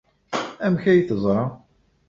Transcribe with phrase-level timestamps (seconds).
[0.65, 1.41] Amek ay teẓra?